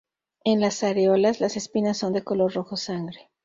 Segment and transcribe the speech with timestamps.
[0.43, 3.29] En las areolas las espinas son de color rojo sangre.